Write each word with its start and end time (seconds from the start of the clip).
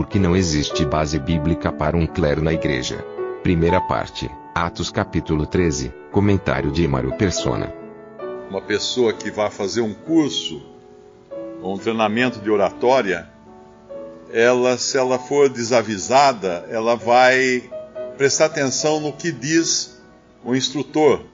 Porque 0.00 0.18
não 0.18 0.34
existe 0.34 0.82
base 0.86 1.18
bíblica 1.18 1.70
para 1.70 1.94
um 1.94 2.06
clero 2.06 2.42
na 2.42 2.54
igreja. 2.54 3.04
Primeira 3.42 3.82
parte, 3.82 4.30
Atos 4.54 4.90
capítulo 4.90 5.44
13, 5.44 5.92
comentário 6.10 6.72
de 6.72 6.82
Emaro 6.82 7.12
Persona. 7.18 7.70
Uma 8.48 8.62
pessoa 8.62 9.12
que 9.12 9.30
vai 9.30 9.50
fazer 9.50 9.82
um 9.82 9.92
curso 9.92 10.62
um 11.62 11.76
treinamento 11.76 12.40
de 12.40 12.50
oratória, 12.50 13.28
ela, 14.32 14.78
se 14.78 14.96
ela 14.96 15.18
for 15.18 15.50
desavisada, 15.50 16.66
ela 16.70 16.96
vai 16.96 17.70
prestar 18.16 18.46
atenção 18.46 19.00
no 19.00 19.12
que 19.12 19.30
diz 19.30 20.00
o 20.42 20.56
instrutor, 20.56 21.26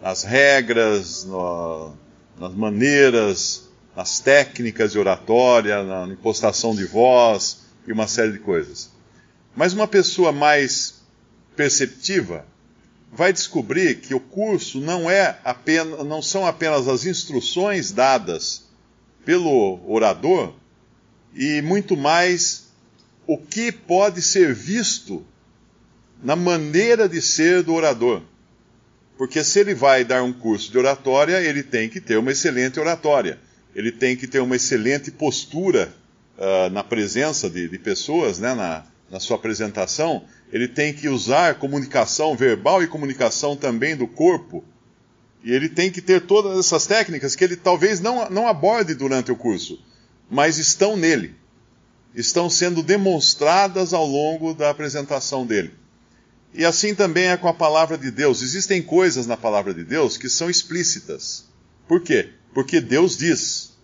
nas 0.00 0.22
regras, 0.22 1.24
no, 1.24 1.92
nas 2.38 2.54
maneiras, 2.54 3.68
nas 3.96 4.20
técnicas 4.20 4.92
de 4.92 4.98
oratória, 5.00 5.82
na 5.82 6.06
impostação 6.06 6.72
de 6.72 6.84
voz 6.84 7.63
e 7.86 7.92
uma 7.92 8.06
série 8.06 8.32
de 8.32 8.38
coisas. 8.38 8.90
Mas 9.54 9.72
uma 9.72 9.86
pessoa 9.86 10.32
mais 10.32 11.02
perceptiva 11.56 12.46
vai 13.12 13.32
descobrir 13.32 14.00
que 14.00 14.14
o 14.14 14.20
curso 14.20 14.80
não 14.80 15.08
é 15.08 15.38
apenas, 15.44 16.04
não 16.04 16.20
são 16.20 16.46
apenas 16.46 16.88
as 16.88 17.06
instruções 17.06 17.92
dadas 17.92 18.64
pelo 19.24 19.80
orador 19.86 20.52
e 21.34 21.62
muito 21.62 21.96
mais 21.96 22.64
o 23.26 23.38
que 23.38 23.70
pode 23.70 24.20
ser 24.20 24.52
visto 24.52 25.24
na 26.22 26.34
maneira 26.34 27.08
de 27.08 27.22
ser 27.22 27.62
do 27.62 27.72
orador. 27.72 28.22
Porque 29.16 29.44
se 29.44 29.60
ele 29.60 29.74
vai 29.74 30.04
dar 30.04 30.22
um 30.22 30.32
curso 30.32 30.70
de 30.70 30.76
oratória, 30.76 31.40
ele 31.40 31.62
tem 31.62 31.88
que 31.88 32.00
ter 32.00 32.16
uma 32.16 32.32
excelente 32.32 32.80
oratória, 32.80 33.38
ele 33.74 33.92
tem 33.92 34.16
que 34.16 34.26
ter 34.26 34.40
uma 34.40 34.56
excelente 34.56 35.10
postura 35.10 35.94
uh, 36.38 36.70
na 36.70 36.82
presença 36.82 37.48
de, 37.48 37.68
de 37.68 37.78
pessoas, 37.78 38.38
né, 38.38 38.54
na, 38.54 38.84
na 39.10 39.20
sua 39.20 39.36
apresentação, 39.36 40.24
ele 40.52 40.68
tem 40.68 40.92
que 40.92 41.08
usar 41.08 41.56
comunicação 41.56 42.36
verbal 42.36 42.82
e 42.82 42.86
comunicação 42.86 43.56
também 43.56 43.96
do 43.96 44.06
corpo. 44.06 44.64
E 45.42 45.52
ele 45.52 45.68
tem 45.68 45.90
que 45.90 46.00
ter 46.00 46.22
todas 46.22 46.58
essas 46.58 46.86
técnicas 46.86 47.36
que 47.36 47.44
ele 47.44 47.56
talvez 47.56 48.00
não, 48.00 48.28
não 48.30 48.48
aborde 48.48 48.94
durante 48.94 49.30
o 49.30 49.36
curso, 49.36 49.78
mas 50.30 50.58
estão 50.58 50.96
nele. 50.96 51.34
Estão 52.14 52.48
sendo 52.48 52.82
demonstradas 52.82 53.92
ao 53.92 54.06
longo 54.06 54.54
da 54.54 54.70
apresentação 54.70 55.44
dele. 55.44 55.72
E 56.54 56.64
assim 56.64 56.94
também 56.94 57.26
é 57.26 57.36
com 57.36 57.48
a 57.48 57.52
palavra 57.52 57.98
de 57.98 58.10
Deus. 58.10 58.40
Existem 58.40 58.80
coisas 58.80 59.26
na 59.26 59.36
palavra 59.36 59.74
de 59.74 59.84
Deus 59.84 60.16
que 60.16 60.28
são 60.28 60.48
explícitas. 60.48 61.44
Por 61.88 62.00
quê? 62.00 62.30
Porque 62.54 62.80
Deus 62.80 63.16
diz. 63.16 63.74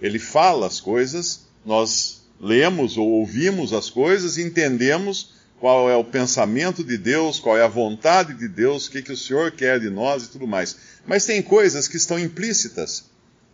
Ele 0.00 0.18
fala 0.18 0.66
as 0.66 0.80
coisas, 0.80 1.46
nós 1.64 2.22
lemos 2.40 2.96
ou 2.96 3.08
ouvimos 3.08 3.72
as 3.72 3.88
coisas 3.90 4.36
e 4.36 4.42
entendemos 4.42 5.34
qual 5.58 5.88
é 5.88 5.96
o 5.96 6.04
pensamento 6.04 6.84
de 6.84 6.98
Deus, 6.98 7.40
qual 7.40 7.56
é 7.56 7.62
a 7.62 7.68
vontade 7.68 8.34
de 8.34 8.48
Deus, 8.48 8.86
o 8.86 8.90
que, 8.90 9.02
que 9.02 9.12
o 9.12 9.16
Senhor 9.16 9.52
quer 9.52 9.80
de 9.80 9.88
nós 9.88 10.24
e 10.24 10.28
tudo 10.28 10.46
mais. 10.46 10.76
Mas 11.06 11.24
tem 11.24 11.40
coisas 11.40 11.88
que 11.88 11.96
estão 11.96 12.18
implícitas, 12.18 13.04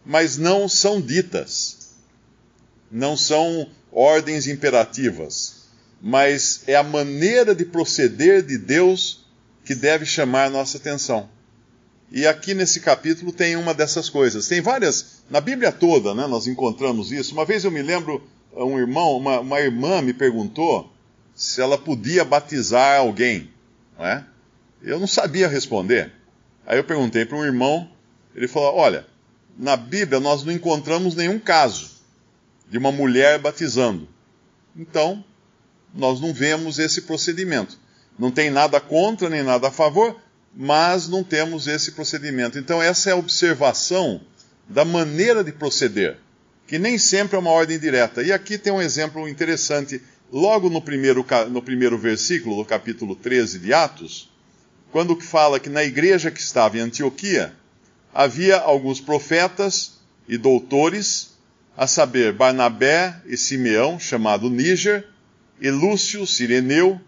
mas 0.05 0.37
não 0.37 0.69
são 0.69 1.01
ditas. 1.01 1.91
Não 2.91 3.17
são 3.17 3.69
ordens 3.93 4.49
imperativas 4.49 5.61
mas 6.01 6.63
é 6.67 6.75
a 6.75 6.83
maneira 6.83 7.55
de 7.55 7.65
proceder 7.65 8.43
de 8.43 8.57
Deus 8.57 9.27
que 9.65 9.75
deve 9.75 10.07
chamar 10.07 10.47
a 10.47 10.51
nossa 10.51 10.79
atenção. 10.79 11.29
E 12.11 12.27
aqui 12.27 12.55
nesse 12.55 12.81
capítulo 12.81 13.33
tem 13.33 13.57
uma 13.57 13.73
dessas 13.73 14.11
coisas. 14.11 14.49
Tem 14.49 14.61
várias, 14.61 15.23
na 15.31 15.41
Bíblia 15.41 15.71
toda, 15.71 16.13
né, 16.13 16.27
nós 16.27 16.47
encontramos 16.47 17.13
isso. 17.13 17.33
Uma 17.33 17.45
vez 17.45 17.65
eu 17.65 17.71
me 17.71 17.83
lembro, 17.83 18.23
um 18.53 18.79
irmão, 18.79 19.17
uma, 19.17 19.41
uma 19.41 19.61
irmã 19.61 20.03
me 20.03 20.13
perguntou 20.13 20.93
se 21.35 21.61
ela 21.61 21.79
podia 21.79 22.25
batizar 22.25 22.99
alguém. 22.99 23.51
Não 23.97 24.07
é? 24.07 24.25
Eu 24.83 24.99
não 24.99 25.07
sabia 25.07 25.47
responder. 25.47 26.13
Aí 26.67 26.79
eu 26.79 26.85
perguntei 26.85 27.25
para 27.25 27.37
um 27.37 27.45
irmão, 27.45 27.89
ele 28.35 28.49
falou: 28.49 28.75
Olha, 28.77 29.07
na 29.57 29.77
Bíblia 29.77 30.19
nós 30.19 30.43
não 30.43 30.53
encontramos 30.53 31.15
nenhum 31.15 31.39
caso 31.39 31.91
de 32.69 32.79
uma 32.79 32.91
mulher 32.91 33.39
batizando. 33.39 34.09
Então, 34.77 35.25
nós 35.95 36.21
não 36.21 36.33
vemos 36.33 36.79
esse 36.79 37.03
procedimento. 37.03 37.79
Não 38.19 38.31
tem 38.31 38.51
nada 38.51 38.81
contra 38.81 39.29
nem 39.29 39.43
nada 39.43 39.69
a 39.69 39.73
favor, 39.73 40.21
mas 40.55 41.09
não 41.09 41.23
temos 41.23 41.67
esse 41.67 41.93
procedimento. 41.93 42.59
Então, 42.59 42.83
essa 42.83 43.11
é 43.11 43.13
a 43.13 43.17
observação 43.17 44.21
da 44.69 44.85
maneira 44.85 45.43
de 45.43 45.53
proceder, 45.53 46.19
que 46.67 46.79
nem 46.79 46.99
sempre 46.99 47.37
é 47.37 47.39
uma 47.39 47.51
ordem 47.51 47.79
direta. 47.79 48.23
E 48.23 48.33
aqui 48.33 48.59
tem 48.59 48.73
um 48.73 48.81
exemplo 48.81 49.29
interessante, 49.29 50.01
logo 50.33 50.69
no 50.69 50.81
primeiro, 50.81 51.25
no 51.51 51.63
primeiro 51.63 51.99
versículo 51.99 52.57
do 52.57 52.65
capítulo 52.65 53.17
13 53.17 53.59
de 53.59 53.73
Atos, 53.73 54.31
quando 54.93 55.21
fala 55.21 55.61
que 55.61 55.69
na 55.69 55.85
igreja 55.85 56.31
que 56.31 56.41
estava 56.41 56.79
em 56.79 56.81
Antioquia 56.81 57.53
havia 58.13 58.59
alguns 58.59 59.01
profetas 59.01 60.01
e 60.29 60.37
doutores, 60.37 61.31
a 61.77 61.87
saber, 61.87 62.33
Barnabé 62.33 63.21
e 63.27 63.37
Simeão, 63.37 63.99
chamado 63.99 64.51
Níger, 64.51 65.09
e 65.61 65.71
Lúcio 65.71 66.27
Sireneu, 66.27 67.01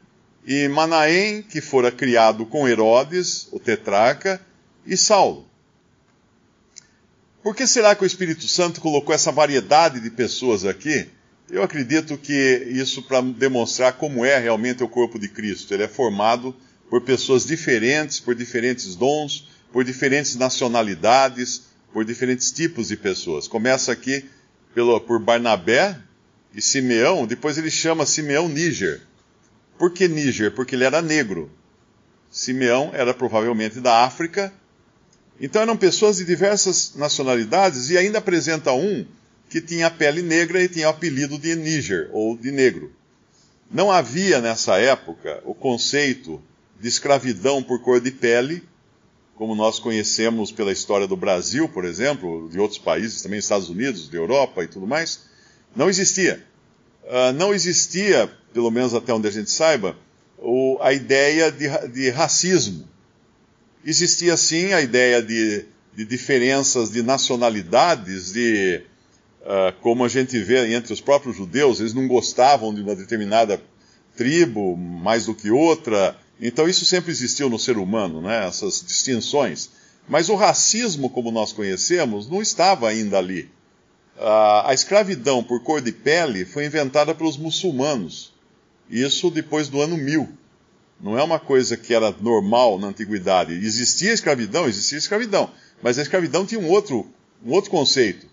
e 0.47 0.69
Manaém, 0.69 1.43
que 1.43 1.61
fora 1.61 1.91
criado 1.91 2.45
com 2.47 2.69
Herodes, 2.69 3.49
o 3.53 3.59
tetrarca, 3.59 4.41
e 4.87 4.97
Saulo. 4.97 5.47
Por 7.43 7.55
que 7.55 7.67
será 7.67 7.95
que 7.95 8.05
o 8.05 8.07
Espírito 8.07 8.47
Santo 8.47 8.81
colocou 8.81 9.15
essa 9.15 9.33
variedade 9.33 10.01
de 10.01 10.11
pessoas 10.11 10.65
aqui? 10.65 11.09
Eu 11.51 11.63
acredito 11.63 12.17
que 12.17 12.67
isso 12.71 13.03
para 13.03 13.21
demonstrar 13.21 13.95
como 13.95 14.25
é 14.25 14.39
realmente 14.39 14.83
o 14.83 14.89
corpo 14.89 15.19
de 15.19 15.29
Cristo. 15.29 15.75
Ele 15.75 15.83
é 15.83 15.89
formado 15.89 16.55
por 16.89 17.03
pessoas 17.03 17.45
diferentes, 17.45 18.21
por 18.21 18.35
diferentes 18.35 18.95
dons, 18.95 19.49
por 19.73 19.85
diferentes 19.85 20.37
nacionalidades, 20.37 21.63
por 21.93 22.05
diferentes 22.05 22.51
tipos 22.53 22.89
de 22.89 22.97
pessoas. 22.97 23.49
Começa 23.49 23.93
aqui 23.93 24.25
pelo, 24.75 25.01
por 25.01 25.19
Barnabé, 25.19 25.99
e 26.55 26.61
Simeão, 26.61 27.27
depois 27.27 27.57
ele 27.57 27.71
chama 27.71 28.07
Simeão 28.07 28.49
Níger. 28.49 29.01
Por 29.83 29.91
que 29.91 30.07
Níger? 30.07 30.53
Porque 30.53 30.77
ele 30.77 30.85
era 30.85 31.03
negro. 31.03 31.51
Simeão 32.31 32.93
era 32.95 33.13
provavelmente 33.13 33.81
da 33.81 34.05
África. 34.05 34.53
Então 35.41 35.61
eram 35.61 35.77
pessoas 35.77 36.19
de 36.19 36.25
diversas 36.25 36.95
nacionalidades 36.95 37.91
e 37.91 37.99
ainda 37.99 38.19
apresenta 38.19 38.73
um 38.73 39.05
que 39.51 39.61
tinha 39.61 39.91
pele 39.91 40.23
negra 40.23 40.63
e 40.63 40.69
tinha 40.69 40.87
o 40.87 40.91
apelido 40.91 41.37
de 41.37 41.57
Níger, 41.57 42.09
ou 42.13 42.37
de 42.37 42.53
negro. 42.53 42.93
Não 43.69 43.91
havia 43.91 44.41
nessa 44.41 44.79
época 44.79 45.43
o 45.45 45.53
conceito 45.53 46.41
de 46.79 46.87
escravidão 46.87 47.61
por 47.61 47.83
cor 47.83 48.01
de 48.01 48.13
pele, 48.13 48.63
como 49.35 49.57
nós 49.57 49.81
conhecemos 49.81 50.53
pela 50.53 50.71
história 50.71 51.09
do 51.09 51.17
Brasil, 51.17 51.69
por 51.69 51.85
exemplo, 51.85 52.49
de 52.49 52.61
outros 52.61 52.79
países, 52.79 53.21
também 53.21 53.41
Estados 53.41 53.69
Unidos, 53.69 54.09
de 54.09 54.17
Europa 54.17 54.63
e 54.63 54.69
tudo 54.69 54.87
mais. 54.87 55.23
Não 55.75 55.91
existia. 55.91 56.52
Uh, 57.05 57.33
não 57.35 57.53
existia, 57.53 58.31
pelo 58.53 58.71
menos 58.71 58.95
até 58.95 59.13
onde 59.13 59.29
a 59.29 59.31
gente 59.31 59.51
saiba, 59.51 59.97
o, 60.39 60.79
a 60.81 60.93
ideia 60.93 61.51
de, 61.51 61.69
de, 61.89 62.11
racismo. 62.11 62.89
Existia 63.85 64.37
sim 64.37 64.73
a 64.73 64.81
ideia 64.81 65.23
de, 65.23 65.65
de 65.95 66.05
diferenças 66.05 66.91
de 66.91 67.03
nacionalidades, 67.03 68.33
de 68.33 68.83
uh, 69.43 69.73
como 69.81 70.05
a 70.05 70.09
gente 70.09 70.39
vê 70.39 70.75
entre 70.75 70.93
os 70.93 71.01
próprios 71.01 71.37
judeus, 71.37 71.81
eles 71.81 71.95
não 71.95 72.07
gostavam 72.07 72.75
de 72.75 72.81
uma 72.81 72.95
determinada 72.95 73.61
tribo 74.17 74.77
mais 74.77 75.27
do 75.27 75.35
que 75.35 75.51
outra. 75.51 76.17
Então 76.41 76.69
isso 76.69 76.85
sempre 76.85 77.11
existiu 77.11 77.51
no 77.51 77.59
ser 77.59 77.79
humano, 77.79 78.21
né? 78.21 78.47
essas 78.47 78.85
distinções. 78.87 79.71
Mas 80.09 80.29
o 80.29 80.35
racismo, 80.35 81.11
como 81.11 81.31
nós 81.31 81.53
conhecemos, 81.53 82.29
não 82.29 82.43
estava 82.43 82.89
ainda 82.89 83.19
ali 83.19 83.49
a 84.25 84.71
escravidão 84.73 85.43
por 85.43 85.63
cor 85.63 85.81
de 85.81 85.93
pele 85.93 86.45
foi 86.45 86.65
inventada 86.65 87.15
pelos 87.15 87.37
muçulmanos. 87.37 88.33
Isso 88.89 89.31
depois 89.31 89.69
do 89.69 89.81
ano 89.81 89.97
1000. 89.97 90.29
Não 91.01 91.19
é 91.19 91.23
uma 91.23 91.41
coisa 91.41 91.77
que 91.77 91.93
era 91.93 92.15
normal 92.21 92.79
na 92.79 92.89
antiguidade. 92.89 93.53
Existia 93.55 94.13
escravidão, 94.13 94.69
existia 94.69 94.99
escravidão. 94.99 95.51
Mas 95.83 95.99
a 95.99 96.03
escravidão 96.03 96.47
tinha 96.47 96.61
um 96.61 96.69
outro, 96.69 97.11
um 97.45 97.53
outro 97.53 97.71
conceito. 97.71 98.27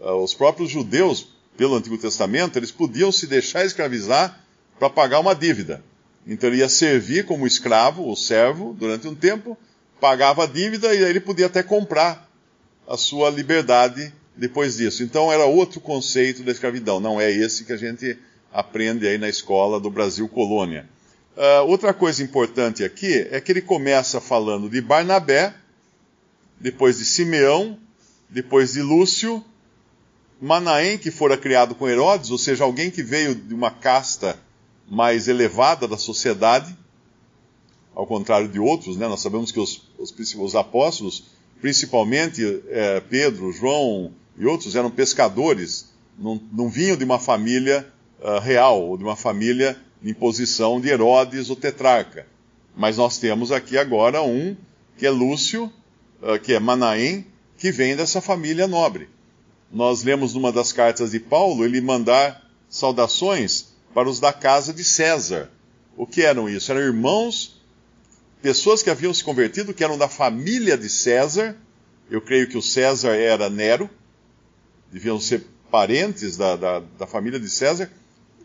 os 0.00 0.32
próprios 0.32 0.70
judeus, 0.70 1.28
pelo 1.56 1.74
Antigo 1.74 1.98
Testamento, 1.98 2.58
eles 2.58 2.70
podiam 2.70 3.12
se 3.12 3.26
deixar 3.26 3.64
escravizar 3.64 4.42
para 4.78 4.88
pagar 4.88 5.20
uma 5.20 5.34
dívida. 5.34 5.82
Então 6.26 6.48
ele 6.48 6.58
ia 6.58 6.68
servir 6.68 7.26
como 7.26 7.46
escravo 7.46 8.02
ou 8.02 8.16
servo 8.16 8.74
durante 8.78 9.08
um 9.08 9.14
tempo, 9.14 9.58
pagava 10.00 10.44
a 10.44 10.46
dívida 10.46 10.94
e 10.94 11.04
aí 11.04 11.10
ele 11.10 11.20
podia 11.20 11.46
até 11.46 11.62
comprar 11.62 12.30
a 12.86 12.96
sua 12.96 13.28
liberdade 13.28 14.12
depois 14.38 14.76
disso. 14.76 15.02
Então 15.02 15.32
era 15.32 15.44
outro 15.44 15.80
conceito 15.80 16.42
da 16.42 16.52
escravidão, 16.52 17.00
não 17.00 17.20
é 17.20 17.30
esse 17.30 17.64
que 17.64 17.72
a 17.72 17.76
gente 17.76 18.16
aprende 18.52 19.06
aí 19.06 19.18
na 19.18 19.28
escola 19.28 19.80
do 19.80 19.90
Brasil 19.90 20.28
Colônia. 20.28 20.88
Uh, 21.36 21.66
outra 21.68 21.92
coisa 21.92 22.22
importante 22.22 22.82
aqui 22.82 23.28
é 23.30 23.40
que 23.40 23.52
ele 23.52 23.60
começa 23.60 24.20
falando 24.20 24.70
de 24.70 24.80
Barnabé, 24.80 25.54
depois 26.58 26.98
de 26.98 27.04
Simeão, 27.04 27.78
depois 28.28 28.72
de 28.72 28.82
Lúcio, 28.82 29.44
Manaém, 30.40 30.98
que 30.98 31.10
fora 31.10 31.36
criado 31.36 31.74
com 31.74 31.88
Herodes, 31.88 32.30
ou 32.30 32.38
seja, 32.38 32.64
alguém 32.64 32.90
que 32.90 33.02
veio 33.02 33.34
de 33.34 33.54
uma 33.54 33.70
casta 33.70 34.38
mais 34.88 35.28
elevada 35.28 35.86
da 35.86 35.98
sociedade, 35.98 36.76
ao 37.94 38.06
contrário 38.06 38.48
de 38.48 38.58
outros, 38.58 38.96
né? 38.96 39.08
nós 39.08 39.20
sabemos 39.20 39.50
que 39.50 39.58
os, 39.58 39.82
os, 39.98 40.14
os 40.36 40.54
apóstolos, 40.54 41.24
principalmente 41.60 42.62
é, 42.68 43.00
Pedro, 43.00 43.52
João 43.52 44.12
e 44.38 44.46
outros, 44.46 44.76
eram 44.76 44.90
pescadores, 44.90 45.92
não, 46.18 46.40
não 46.52 46.68
vinham 46.68 46.96
de 46.96 47.04
uma 47.04 47.18
família 47.18 47.86
uh, 48.20 48.38
real, 48.40 48.82
ou 48.82 48.96
de 48.96 49.04
uma 49.04 49.16
família 49.16 49.76
em 50.02 50.14
posição 50.14 50.80
de 50.80 50.88
Herodes, 50.88 51.50
o 51.50 51.56
tetrarca. 51.56 52.26
Mas 52.76 52.96
nós 52.96 53.18
temos 53.18 53.50
aqui 53.50 53.76
agora 53.76 54.22
um 54.22 54.56
que 54.96 55.06
é 55.06 55.10
Lúcio, 55.10 55.72
uh, 56.22 56.38
que 56.40 56.52
é 56.52 56.60
Manaém, 56.60 57.26
que 57.56 57.72
vem 57.72 57.96
dessa 57.96 58.20
família 58.20 58.68
nobre. 58.68 59.08
Nós 59.72 60.02
lemos 60.02 60.34
numa 60.34 60.52
das 60.52 60.72
cartas 60.72 61.10
de 61.10 61.20
Paulo 61.20 61.64
ele 61.64 61.80
mandar 61.80 62.48
saudações 62.68 63.74
para 63.92 64.08
os 64.08 64.20
da 64.20 64.32
casa 64.32 64.72
de 64.72 64.84
César. 64.84 65.50
O 65.96 66.06
que 66.06 66.22
eram 66.22 66.48
isso? 66.48 66.70
Eram 66.70 66.80
irmãos, 66.80 67.57
pessoas 68.42 68.82
que 68.82 68.90
haviam 68.90 69.12
se 69.12 69.24
convertido, 69.24 69.74
que 69.74 69.84
eram 69.84 69.98
da 69.98 70.08
família 70.08 70.76
de 70.76 70.88
César. 70.88 71.56
Eu 72.10 72.20
creio 72.20 72.48
que 72.48 72.56
o 72.56 72.62
César 72.62 73.14
era 73.14 73.50
Nero, 73.50 73.88
deviam 74.90 75.20
ser 75.20 75.44
parentes 75.70 76.36
da, 76.36 76.56
da, 76.56 76.80
da 76.98 77.06
família 77.06 77.38
de 77.38 77.48
César, 77.48 77.90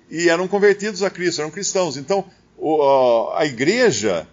e 0.09 0.29
eram 0.29 0.47
convertidos 0.47 1.01
a 1.01 1.09
Cristo, 1.09 1.41
eram 1.41 1.51
cristãos. 1.51 1.95
Então, 1.95 2.25
o, 2.57 3.31
a 3.33 3.45
igreja 3.45 4.27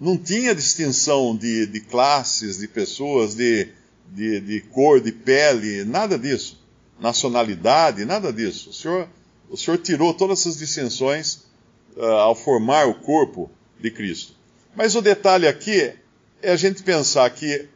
não 0.00 0.16
tinha 0.16 0.54
distinção 0.54 1.36
de, 1.36 1.66
de 1.66 1.80
classes, 1.80 2.58
de 2.58 2.66
pessoas, 2.66 3.34
de, 3.34 3.68
de, 4.08 4.40
de, 4.40 4.60
cor, 4.60 5.00
de 5.00 5.12
pele, 5.12 5.84
nada 5.84 6.18
disso. 6.18 6.62
Nacionalidade, 7.00 8.04
nada 8.04 8.32
disso. 8.32 8.70
O 8.70 8.72
Senhor, 8.72 9.08
o 9.50 9.56
Senhor 9.56 9.78
tirou 9.78 10.14
todas 10.14 10.40
essas 10.40 10.58
distinções 10.58 11.44
uh, 11.96 12.04
ao 12.04 12.34
formar 12.34 12.88
o 12.88 12.94
corpo 12.94 13.50
de 13.80 13.90
Cristo. 13.90 14.34
Mas 14.76 14.94
o 14.94 15.00
detalhe 15.00 15.46
aqui 15.46 15.92
é 16.42 16.50
a 16.50 16.56
gente 16.56 16.82
pensar 16.82 17.28
que 17.30 17.68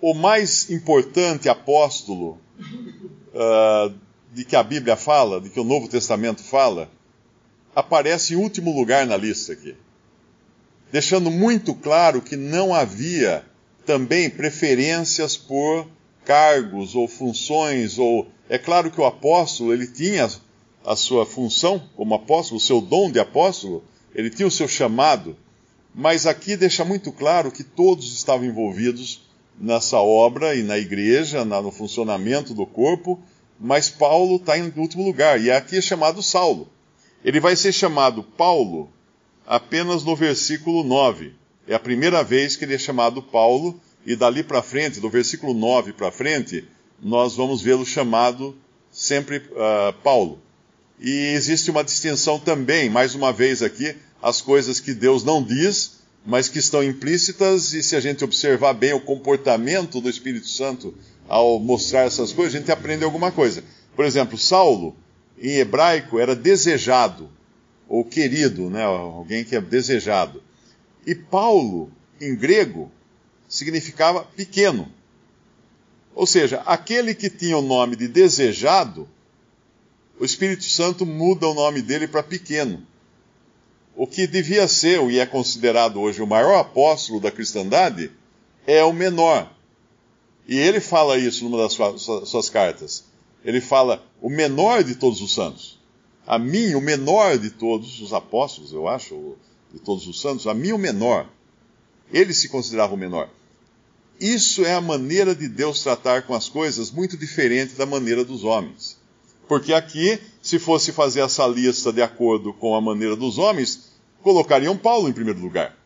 o 0.00 0.14
mais 0.14 0.70
importante 0.70 1.48
apóstolo 1.48 2.38
uh, 2.58 3.94
de 4.32 4.44
que 4.44 4.56
a 4.56 4.62
Bíblia 4.62 4.96
fala, 4.96 5.40
de 5.40 5.50
que 5.50 5.60
o 5.60 5.64
Novo 5.64 5.88
Testamento 5.88 6.42
fala, 6.42 6.90
aparece 7.74 8.34
em 8.34 8.36
último 8.36 8.74
lugar 8.74 9.06
na 9.06 9.16
lista 9.16 9.52
aqui. 9.52 9.76
Deixando 10.90 11.30
muito 11.30 11.74
claro 11.74 12.20
que 12.20 12.36
não 12.36 12.74
havia 12.74 13.44
também 13.86 14.28
preferências 14.28 15.36
por 15.36 15.86
cargos 16.24 16.94
ou 16.94 17.06
funções, 17.06 17.98
ou 17.98 18.28
é 18.48 18.58
claro 18.58 18.90
que 18.90 19.00
o 19.00 19.04
apóstolo 19.04 19.72
ele 19.72 19.86
tinha 19.86 20.28
a 20.84 20.96
sua 20.96 21.24
função 21.24 21.80
como 21.96 22.14
apóstolo, 22.14 22.58
o 22.58 22.60
seu 22.60 22.80
dom 22.80 23.10
de 23.10 23.20
apóstolo, 23.20 23.84
ele 24.14 24.30
tinha 24.30 24.48
o 24.48 24.50
seu 24.50 24.66
chamado, 24.66 25.36
mas 25.94 26.26
aqui 26.26 26.56
deixa 26.56 26.84
muito 26.84 27.12
claro 27.12 27.50
que 27.50 27.64
todos 27.64 28.14
estavam 28.14 28.46
envolvidos 28.46 29.28
nessa 29.58 29.98
obra 29.98 30.54
e 30.54 30.62
na 30.62 30.78
igreja, 30.78 31.44
no 31.44 31.70
funcionamento 31.70 32.54
do 32.54 32.64
corpo, 32.64 33.20
mas 33.58 33.90
Paulo 33.90 34.36
está 34.36 34.56
em 34.56 34.72
último 34.76 35.04
lugar, 35.04 35.40
e 35.40 35.50
aqui 35.50 35.76
é 35.76 35.80
chamado 35.82 36.22
Saulo. 36.22 36.68
Ele 37.22 37.40
vai 37.40 37.54
ser 37.54 37.72
chamado 37.72 38.22
Paulo 38.22 38.90
apenas 39.46 40.02
no 40.02 40.16
versículo 40.16 40.82
9. 40.82 41.34
É 41.68 41.74
a 41.74 41.78
primeira 41.78 42.22
vez 42.24 42.56
que 42.56 42.64
ele 42.64 42.74
é 42.74 42.78
chamado 42.78 43.22
Paulo, 43.22 43.78
e 44.06 44.16
dali 44.16 44.42
para 44.42 44.62
frente, 44.62 44.98
do 44.98 45.10
versículo 45.10 45.52
9 45.52 45.92
para 45.92 46.10
frente, 46.10 46.64
nós 47.02 47.36
vamos 47.36 47.60
vê-lo 47.60 47.84
chamado 47.84 48.56
sempre 48.90 49.38
uh, 49.38 49.92
Paulo. 50.02 50.40
E 50.98 51.32
existe 51.34 51.70
uma 51.70 51.84
distinção 51.84 52.38
também, 52.38 52.88
mais 52.88 53.14
uma 53.14 53.32
vez 53.32 53.62
aqui, 53.62 53.94
as 54.22 54.40
coisas 54.40 54.80
que 54.80 54.92
Deus 54.92 55.24
não 55.24 55.42
diz, 55.42 56.00
mas 56.24 56.48
que 56.48 56.58
estão 56.58 56.82
implícitas, 56.84 57.72
e 57.72 57.82
se 57.82 57.96
a 57.96 58.00
gente 58.00 58.24
observar 58.24 58.74
bem 58.74 58.92
o 58.92 59.00
comportamento 59.00 60.00
do 60.00 60.10
Espírito 60.10 60.48
Santo 60.48 60.94
ao 61.26 61.58
mostrar 61.58 62.00
essas 62.02 62.32
coisas, 62.32 62.54
a 62.54 62.58
gente 62.58 62.70
aprende 62.70 63.04
alguma 63.04 63.32
coisa. 63.32 63.64
Por 63.96 64.04
exemplo, 64.04 64.36
Saulo, 64.36 64.94
em 65.38 65.56
hebraico, 65.56 66.18
era 66.18 66.36
desejado, 66.36 67.30
ou 67.88 68.04
querido, 68.04 68.68
né? 68.68 68.84
alguém 68.84 69.44
que 69.44 69.56
é 69.56 69.60
desejado. 69.60 70.42
E 71.06 71.14
Paulo, 71.14 71.90
em 72.20 72.36
grego, 72.36 72.90
significava 73.48 74.22
pequeno. 74.36 74.92
Ou 76.14 76.26
seja, 76.26 76.62
aquele 76.66 77.14
que 77.14 77.30
tinha 77.30 77.56
o 77.56 77.62
nome 77.62 77.96
de 77.96 78.06
desejado, 78.06 79.08
o 80.18 80.24
Espírito 80.24 80.64
Santo 80.64 81.06
muda 81.06 81.48
o 81.48 81.54
nome 81.54 81.80
dele 81.80 82.06
para 82.06 82.22
pequeno 82.22 82.86
o 83.96 84.06
que 84.06 84.26
devia 84.26 84.66
ser 84.68 85.00
e 85.10 85.18
é 85.18 85.26
considerado 85.26 86.00
hoje 86.00 86.22
o 86.22 86.26
maior 86.26 86.58
apóstolo 86.58 87.20
da 87.20 87.30
cristandade 87.30 88.10
é 88.66 88.82
o 88.84 88.92
menor. 88.92 89.50
E 90.46 90.58
ele 90.58 90.80
fala 90.80 91.18
isso 91.18 91.44
numa 91.44 91.58
das 91.58 91.72
suas, 92.28 92.50
cartas. 92.50 93.04
Ele 93.44 93.60
fala 93.60 94.04
o 94.20 94.28
menor 94.28 94.82
de 94.82 94.94
todos 94.94 95.20
os 95.20 95.34
santos. 95.34 95.78
A 96.26 96.38
mim, 96.38 96.74
o 96.74 96.80
menor 96.80 97.38
de 97.38 97.50
todos 97.50 98.00
os 98.00 98.12
apóstolos, 98.12 98.72
eu 98.72 98.86
acho, 98.86 99.36
de 99.72 99.80
todos 99.80 100.06
os 100.06 100.20
santos, 100.20 100.46
a 100.46 100.54
mim, 100.54 100.72
o 100.72 100.78
menor. 100.78 101.26
Ele 102.12 102.32
se 102.32 102.48
considerava 102.48 102.94
o 102.94 102.98
menor. 102.98 103.30
Isso 104.20 104.64
é 104.64 104.74
a 104.74 104.80
maneira 104.80 105.34
de 105.34 105.48
Deus 105.48 105.82
tratar 105.82 106.22
com 106.22 106.34
as 106.34 106.48
coisas 106.48 106.90
muito 106.90 107.16
diferente 107.16 107.74
da 107.74 107.86
maneira 107.86 108.24
dos 108.24 108.44
homens. 108.44 108.99
Porque 109.50 109.72
aqui, 109.72 110.16
se 110.40 110.60
fosse 110.60 110.92
fazer 110.92 111.22
essa 111.22 111.44
lista 111.44 111.92
de 111.92 112.00
acordo 112.00 112.52
com 112.52 112.72
a 112.76 112.80
maneira 112.80 113.16
dos 113.16 113.36
homens, 113.36 113.90
colocariam 114.22 114.76
Paulo 114.76 115.08
em 115.08 115.12
primeiro 115.12 115.40
lugar. 115.40 115.76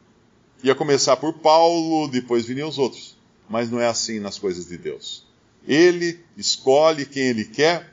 Ia 0.63 0.75
começar 0.75 1.17
por 1.17 1.33
Paulo, 1.33 2.07
depois 2.09 2.45
viriam 2.45 2.69
os 2.69 2.77
outros. 2.77 3.17
Mas 3.49 3.71
não 3.71 3.81
é 3.81 3.87
assim 3.87 4.21
nas 4.21 4.39
coisas 4.39 4.67
de 4.67 4.77
Deus. 4.77 5.25
Ele 5.67 6.21
escolhe 6.37 7.07
quem 7.07 7.23
ele 7.23 7.47
quer 7.47 7.91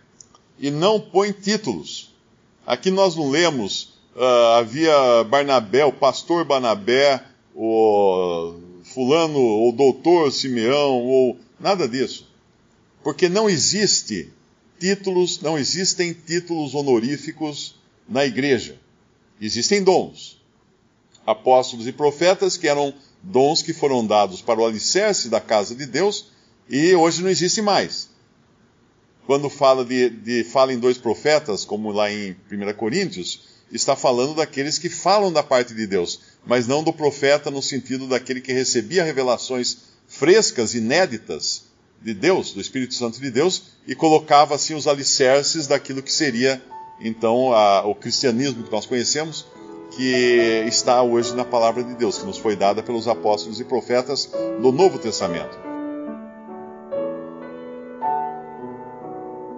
e 0.59 0.69
não 0.69 0.99
põe 0.99 1.31
títulos. 1.31 2.13
Aqui 2.67 2.91
nós 2.91 3.15
não 3.15 3.29
lemos, 3.29 3.93
uh, 4.13 4.57
havia 4.57 5.23
Barnabé, 5.23 5.85
o 5.85 5.93
pastor 5.93 6.43
Barnabé, 6.43 7.23
o 7.55 8.55
fulano, 8.83 9.39
ou 9.39 9.71
doutor 9.71 10.33
Simeão, 10.33 11.01
ou 11.01 11.39
nada 11.57 11.87
disso. 11.87 12.27
Porque 13.01 13.29
não 13.29 13.49
existe 13.49 14.33
títulos, 14.81 15.39
não 15.41 15.59
existem 15.59 16.11
títulos 16.11 16.73
honoríficos 16.73 17.75
na 18.09 18.25
igreja. 18.25 18.79
Existem 19.39 19.83
dons. 19.83 20.41
Apóstolos 21.23 21.85
e 21.85 21.91
profetas, 21.91 22.57
que 22.57 22.67
eram 22.67 22.91
dons 23.21 23.61
que 23.61 23.73
foram 23.73 24.03
dados 24.03 24.41
para 24.41 24.59
o 24.59 24.65
alicerce 24.65 25.29
da 25.29 25.39
casa 25.39 25.75
de 25.75 25.85
Deus, 25.85 26.31
e 26.67 26.95
hoje 26.95 27.21
não 27.21 27.29
existe 27.29 27.61
mais. 27.61 28.09
Quando 29.27 29.51
fala, 29.51 29.85
de, 29.85 30.09
de, 30.09 30.43
fala 30.43 30.73
em 30.73 30.79
dois 30.79 30.97
profetas, 30.97 31.63
como 31.63 31.91
lá 31.91 32.11
em 32.11 32.35
1 32.51 32.73
Coríntios, 32.73 33.41
está 33.71 33.95
falando 33.95 34.33
daqueles 34.33 34.79
que 34.79 34.89
falam 34.89 35.31
da 35.31 35.43
parte 35.43 35.75
de 35.75 35.85
Deus, 35.85 36.19
mas 36.43 36.65
não 36.65 36.83
do 36.83 36.91
profeta 36.91 37.51
no 37.51 37.61
sentido 37.61 38.07
daquele 38.07 38.41
que 38.41 38.51
recebia 38.51 39.03
revelações 39.03 39.77
frescas, 40.07 40.73
inéditas, 40.73 41.70
de 42.01 42.13
Deus, 42.13 42.53
do 42.53 42.61
Espírito 42.61 42.93
Santo 42.93 43.19
de 43.19 43.29
Deus, 43.29 43.63
e 43.87 43.95
colocava 43.95 44.55
assim 44.55 44.73
os 44.73 44.87
alicerces 44.87 45.67
daquilo 45.67 46.01
que 46.01 46.11
seria 46.11 46.61
então 46.99 47.53
a, 47.53 47.85
o 47.85 47.95
cristianismo 47.95 48.63
que 48.63 48.71
nós 48.71 48.85
conhecemos, 48.85 49.45
que 49.91 50.63
está 50.67 51.01
hoje 51.01 51.35
na 51.35 51.43
palavra 51.43 51.83
de 51.83 51.95
Deus, 51.95 52.19
que 52.19 52.25
nos 52.25 52.37
foi 52.37 52.55
dada 52.55 52.81
pelos 52.81 53.07
apóstolos 53.07 53.59
e 53.59 53.65
profetas 53.65 54.31
do 54.61 54.71
Novo 54.71 54.97
Testamento. 54.97 55.59